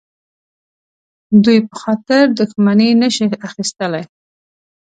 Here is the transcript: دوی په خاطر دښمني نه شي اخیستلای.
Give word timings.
دوی 1.43 1.59
په 1.67 1.73
خاطر 1.81 2.23
دښمني 2.39 2.89
نه 3.01 3.09
شي 3.15 3.25
اخیستلای. 3.47 4.03